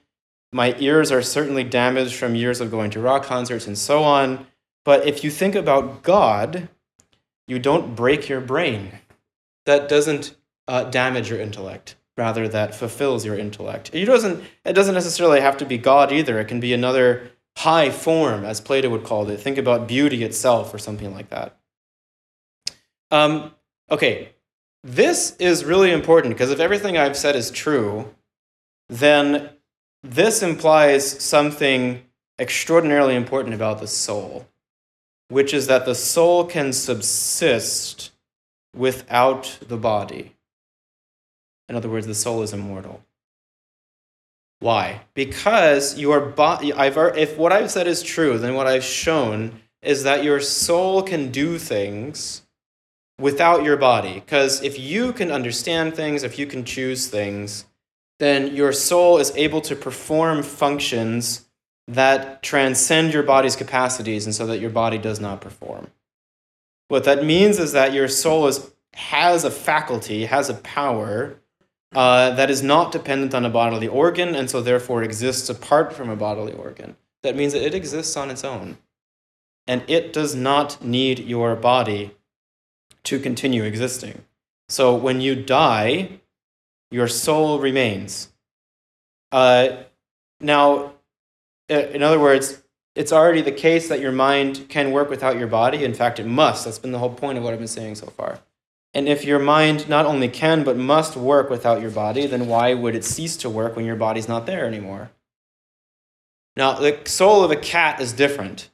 [0.55, 4.47] My ears are certainly damaged from years of going to rock concerts and so on.
[4.85, 6.69] But if you think about God,
[7.49, 9.01] you don't break your brain.
[9.67, 10.37] That doesn't
[10.69, 13.91] uh, damage your intellect, rather that fulfills your intellect.
[13.93, 16.39] It doesn't, it doesn't necessarily have to be God either.
[16.39, 19.41] It can be another high form, as Plato would call it.
[19.41, 21.59] Think about beauty itself or something like that.
[23.11, 23.51] Um,
[23.91, 24.35] okay,
[24.85, 28.15] this is really important because if everything I've said is true,
[28.89, 29.51] then
[30.05, 32.03] this implies something
[32.39, 34.47] extraordinarily important about the soul,
[35.29, 38.13] which is that the soul can subsist
[38.77, 40.37] without the body.
[41.71, 43.03] In other words, the soul is immortal.
[44.61, 45.01] Why?
[45.15, 50.03] Because your body, I've, if what I've said is true, then what I've shown is
[50.03, 52.43] that your soul can do things
[53.19, 54.15] without your body.
[54.15, 57.65] Because if you can understand things, if you can choose things,
[58.19, 61.47] then your soul is able to perform functions
[61.87, 65.89] that transcend your body's capacities and so that your body does not perform.
[66.89, 71.37] What that means is that your soul is, has a faculty, has a power
[71.95, 76.09] uh, that is not dependent on a bodily organ and so therefore exists apart from
[76.09, 76.97] a bodily organ.
[77.23, 78.79] That means that it exists on its own.
[79.67, 82.15] And it does not need your body
[83.05, 84.25] to continue existing.
[84.69, 86.21] So when you die,
[86.95, 88.29] your soul remains.
[89.33, 89.79] Uh,
[90.41, 90.93] now,
[91.69, 92.63] in other words,
[92.95, 95.83] it's already the case that your mind can work without your body.
[95.83, 96.65] In fact, it must.
[96.65, 98.39] That's been the whole point of what I've been saying so far.
[98.95, 102.75] And if your mind not only can but must work without your body, then why
[102.75, 105.11] would it cease to work when your body's not there anymore?
[106.57, 108.71] Now, the soul of a cat is different.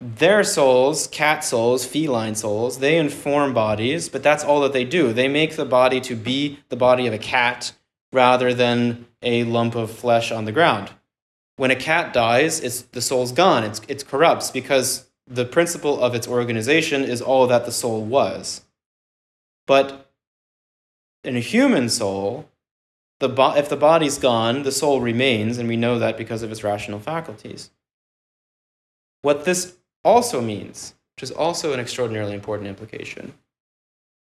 [0.00, 5.12] Their souls, cat souls, feline souls, they inform bodies, but that's all that they do.
[5.12, 7.72] They make the body to be the body of a cat
[8.12, 10.92] rather than a lump of flesh on the ground.
[11.56, 16.14] When a cat dies, it's, the soul's gone, it's, it corrupts because the principle of
[16.14, 18.62] its organization is all that the soul was.
[19.66, 20.10] But
[21.24, 22.48] in a human soul,
[23.18, 26.52] the bo- if the body's gone, the soul remains, and we know that because of
[26.52, 27.70] its rational faculties.
[29.22, 29.74] What this
[30.04, 33.34] also means, which is also an extraordinarily important implication,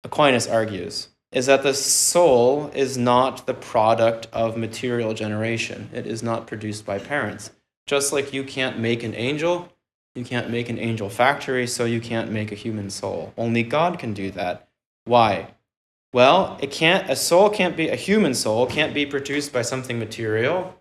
[0.03, 5.89] Aquinas argues, is that the soul is not the product of material generation.
[5.93, 7.51] It is not produced by parents.
[7.87, 9.69] Just like you can't make an angel,
[10.15, 13.33] you can't make an angel factory, so you can't make a human soul.
[13.37, 14.67] Only God can do that.
[15.05, 15.47] Why?
[16.13, 19.97] Well, it can't a soul can't be a human soul can't be produced by something
[19.97, 20.79] material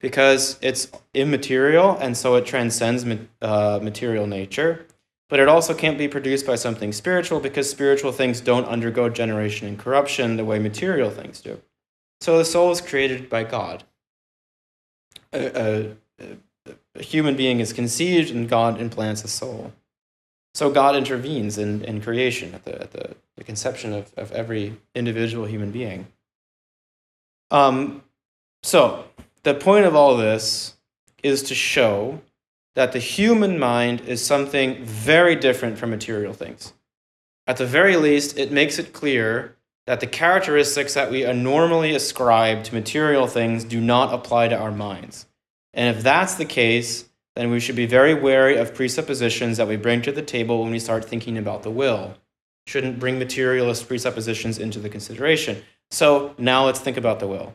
[0.00, 3.04] because it's immaterial and so it transcends
[3.42, 4.86] uh, material nature.
[5.28, 9.68] But it also can't be produced by something spiritual because spiritual things don't undergo generation
[9.68, 11.60] and corruption the way material things do.
[12.20, 13.84] So the soul is created by God.
[15.32, 16.26] A, a,
[16.94, 19.72] a human being is conceived and God implants a soul.
[20.54, 24.76] So God intervenes in, in creation at the, at the, the conception of, of every
[24.94, 26.08] individual human being.
[27.50, 28.02] Um,
[28.62, 29.04] so
[29.42, 30.74] the point of all this
[31.22, 32.20] is to show
[32.74, 36.72] that the human mind is something very different from material things.
[37.46, 42.62] At the very least, it makes it clear that the characteristics that we normally ascribe
[42.64, 45.26] to material things do not apply to our minds.
[45.72, 49.76] And if that's the case, then we should be very wary of presuppositions that we
[49.76, 52.14] bring to the table when we start thinking about the will.
[52.66, 55.62] Shouldn't bring materialist presuppositions into the consideration.
[55.90, 57.54] So now let's think about the will.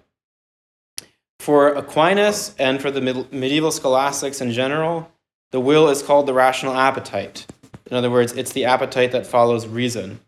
[1.39, 5.11] For Aquinas and for the medieval scholastics in general,
[5.51, 7.45] the will is called the rational appetite.
[7.91, 10.19] In other words, it's the appetite that follows reason.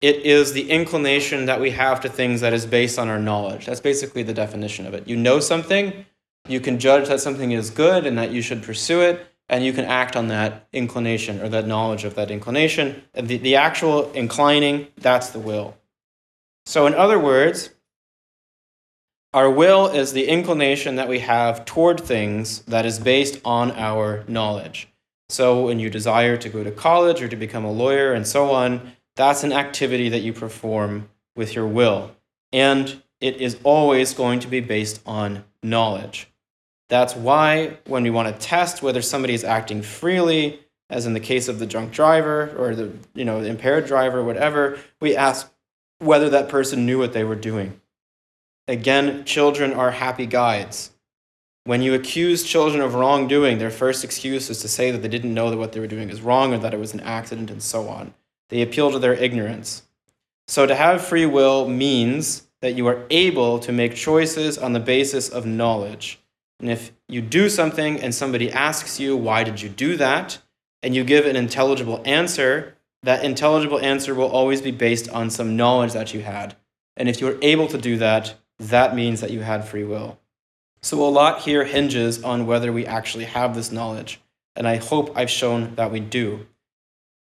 [0.00, 3.66] It is the inclination that we have to things that is based on our knowledge.
[3.66, 5.06] That's basically the definition of it.
[5.06, 6.06] You know something,
[6.48, 9.72] you can judge that something is good and that you should pursue it, and you
[9.72, 13.02] can act on that inclination or that knowledge of that inclination.
[13.14, 15.76] The, the actual inclining, that's the will.
[16.66, 17.70] So, in other words,
[19.32, 24.24] our will is the inclination that we have toward things that is based on our
[24.26, 24.88] knowledge.
[25.28, 28.50] So, when you desire to go to college or to become a lawyer and so
[28.50, 32.16] on, that's an activity that you perform with your will.
[32.52, 36.26] And it is always going to be based on knowledge.
[36.88, 41.20] That's why, when we want to test whether somebody is acting freely, as in the
[41.20, 45.48] case of the drunk driver or the, you know, impaired driver, whatever, we ask
[46.00, 47.79] whether that person knew what they were doing.
[48.68, 50.90] Again, children are happy guides.
[51.64, 55.34] When you accuse children of wrongdoing, their first excuse is to say that they didn't
[55.34, 57.62] know that what they were doing is wrong or that it was an accident and
[57.62, 58.14] so on.
[58.48, 59.82] They appeal to their ignorance.
[60.48, 64.80] So to have free will means that you are able to make choices on the
[64.80, 66.18] basis of knowledge.
[66.60, 70.38] And if you do something and somebody asks you, why did you do that?
[70.82, 75.56] And you give an intelligible answer, that intelligible answer will always be based on some
[75.56, 76.56] knowledge that you had.
[76.96, 80.18] And if you are able to do that, that means that you had free will.
[80.82, 84.20] So a lot here hinges on whether we actually have this knowledge,
[84.54, 86.46] and I hope I've shown that we do.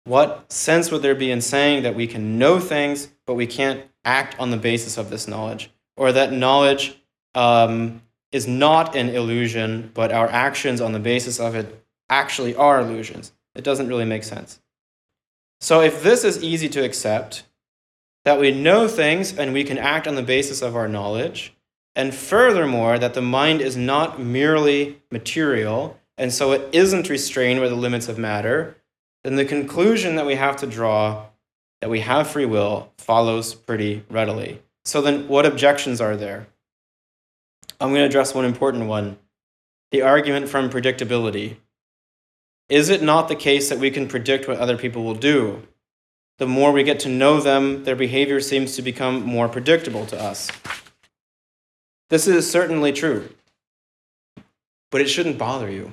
[0.05, 3.85] What sense would there be in saying that we can know things, but we can't
[4.05, 5.71] act on the basis of this knowledge?
[5.97, 6.97] Or that knowledge
[7.35, 12.81] um, is not an illusion, but our actions on the basis of it actually are
[12.81, 13.33] illusions?
[13.55, 14.61] It doesn't really make sense.
[15.61, 17.45] So if this is easy to accept,
[18.25, 21.55] that we know things and we can act on the basis of our knowledge.
[21.97, 27.69] And furthermore, that the mind is not merely material, and so it isn't restrained by
[27.69, 28.77] the limits of matter,
[29.23, 31.27] then the conclusion that we have to draw
[31.81, 34.61] that we have free will follows pretty readily.
[34.85, 36.47] So then, what objections are there?
[37.81, 39.19] I'm going to address one important one
[39.91, 41.57] the argument from predictability.
[42.69, 45.63] Is it not the case that we can predict what other people will do?
[46.39, 50.21] The more we get to know them, their behavior seems to become more predictable to
[50.21, 50.51] us.
[52.11, 53.29] This is certainly true,
[54.91, 55.93] but it shouldn't bother you.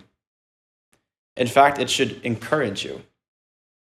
[1.38, 3.02] In fact, it should encourage you.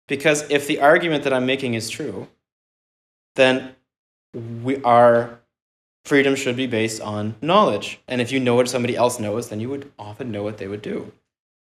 [0.08, 2.28] Because if the argument that I'm making is true,
[3.36, 3.76] then
[4.34, 5.40] we, our
[6.04, 8.00] freedom should be based on knowledge.
[8.08, 10.68] And if you know what somebody else knows, then you would often know what they
[10.68, 11.12] would do.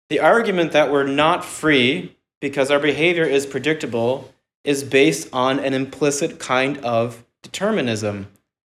[0.09, 5.73] The argument that we're not free because our behavior is predictable is based on an
[5.73, 8.27] implicit kind of determinism,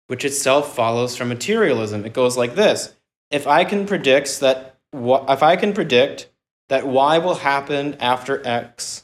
[0.08, 2.06] which itself follows from materialism.
[2.06, 2.94] It goes like this:
[3.32, 6.30] If I can predict that, if I can predict
[6.70, 9.04] that Y will happen after X,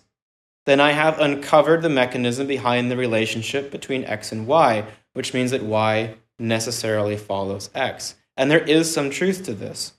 [0.65, 5.51] then I have uncovered the mechanism behind the relationship between X and Y, which means
[5.51, 8.15] that Y necessarily follows X.
[8.35, 9.93] And there is some truth to this.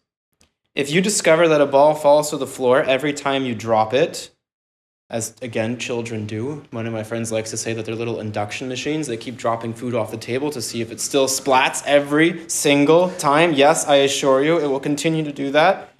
[0.74, 4.30] If you discover that a ball falls to the floor every time you drop it,
[5.10, 6.64] as again children do.
[6.70, 9.06] One of my friends likes to say that they're little induction machines.
[9.06, 13.10] They keep dropping food off the table to see if it still splats every single
[13.10, 13.52] time.
[13.52, 15.90] Yes, I assure you, it will continue to do that.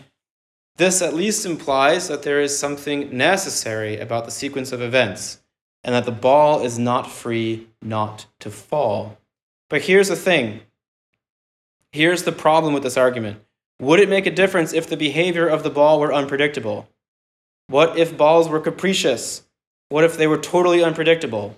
[0.77, 5.41] This at least implies that there is something necessary about the sequence of events,
[5.85, 9.19] and that the ball is not free not to fall.
[9.69, 10.61] But here's the thing
[11.93, 13.41] here's the problem with this argument.
[13.81, 16.89] Would it make a difference if the behavior of the ball were unpredictable?
[17.67, 19.43] What if balls were capricious?
[19.89, 21.57] What if they were totally unpredictable?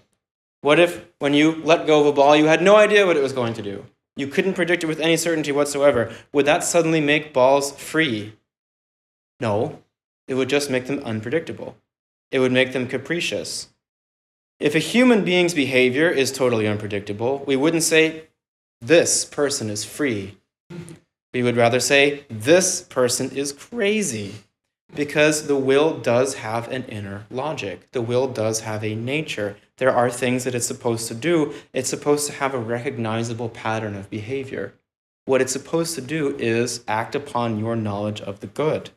[0.60, 3.22] What if, when you let go of a ball, you had no idea what it
[3.22, 3.84] was going to do?
[4.16, 6.12] You couldn't predict it with any certainty whatsoever.
[6.32, 8.34] Would that suddenly make balls free?
[9.40, 9.80] No,
[10.26, 11.76] it would just make them unpredictable.
[12.30, 13.68] It would make them capricious.
[14.58, 18.24] If a human being's behavior is totally unpredictable, we wouldn't say,
[18.80, 20.38] this person is free.
[21.34, 24.34] We would rather say, this person is crazy.
[24.96, 27.92] Because the will does have an inner logic.
[27.92, 29.58] The will does have a nature.
[29.76, 31.52] There are things that it's supposed to do.
[31.74, 34.72] It's supposed to have a recognizable pattern of behavior.
[35.26, 38.88] What it's supposed to do is act upon your knowledge of the good.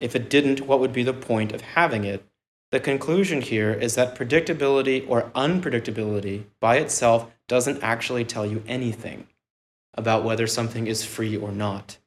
[0.00, 2.24] If it didn't, what would be the point of having it?
[2.72, 9.28] The conclusion here is that predictability or unpredictability by itself doesn't actually tell you anything
[9.94, 11.98] about whether something is free or not.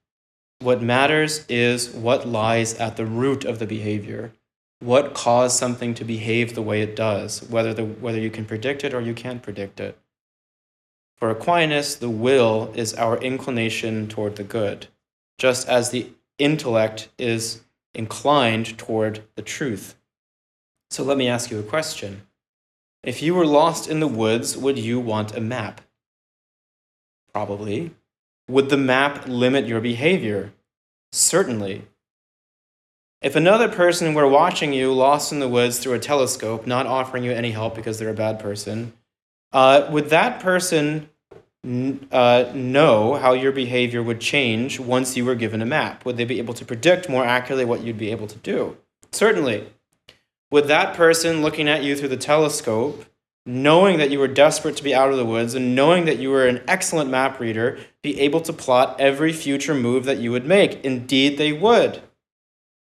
[0.59, 4.31] What matters is what lies at the root of the behavior.
[4.79, 8.83] What caused something to behave the way it does, whether, the, whether you can predict
[8.83, 9.97] it or you can't predict it.
[11.17, 14.87] For Aquinas, the will is our inclination toward the good,
[15.37, 17.61] just as the intellect is
[17.93, 19.95] inclined toward the truth.
[20.89, 22.23] So let me ask you a question.
[23.03, 25.81] If you were lost in the woods, would you want a map?
[27.31, 27.91] Probably.
[28.47, 30.53] Would the map limit your behavior?
[31.11, 31.83] Certainly.
[33.21, 37.23] If another person were watching you lost in the woods through a telescope, not offering
[37.23, 38.93] you any help because they're a bad person,
[39.51, 41.09] uh, would that person
[42.11, 46.05] uh, know how your behavior would change once you were given a map?
[46.05, 48.77] Would they be able to predict more accurately what you'd be able to do?
[49.11, 49.71] Certainly.
[50.51, 53.05] Would that person looking at you through the telescope,
[53.45, 56.31] knowing that you were desperate to be out of the woods and knowing that you
[56.31, 60.45] were an excellent map reader, be able to plot every future move that you would
[60.45, 60.83] make?
[60.83, 62.01] Indeed, they would.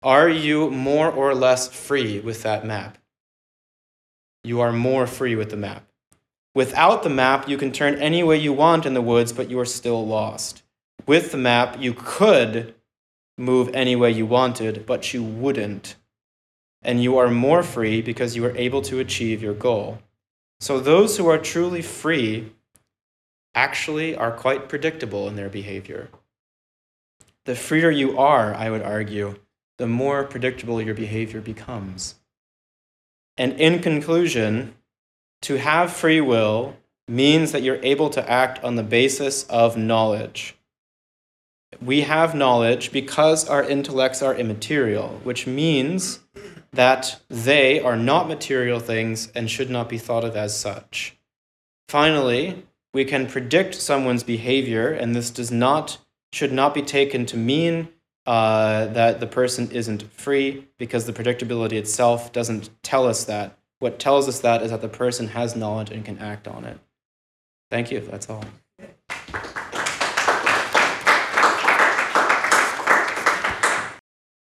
[0.03, 2.99] Are you more or less free with that map?
[4.45, 5.85] You are more free with the map.
[6.55, 9.59] Without the map, you can turn any way you want in the woods, but you
[9.61, 10.63] are still lost.
[11.07, 12.75] With the map, you could
[13.37, 15.95] move any way you wanted, but you wouldn't.
[16.83, 19.99] And you are more free because you are able to achieve your goal.
[20.61, 22.53] So, those who are truly free
[23.55, 26.09] actually are quite predictable in their behavior.
[27.45, 29.37] The freer you are, I would argue,
[29.79, 32.17] the more predictable your behavior becomes.
[33.37, 34.75] And in conclusion,
[35.43, 40.57] to have free will means that you're able to act on the basis of knowledge.
[41.81, 46.21] We have knowledge because our intellects are immaterial, which means
[46.73, 51.17] that they are not material things and should not be thought of as such.
[51.89, 55.99] Finally, we can predict someone's behavior, and this does not
[56.33, 57.89] should not be taken to mean
[58.27, 63.57] uh, that the person isn't free because the predictability itself doesn't tell us that.
[63.79, 66.79] What tells us that is that the person has knowledge and can act on it.
[67.71, 68.01] Thank you.
[68.01, 68.45] That's all.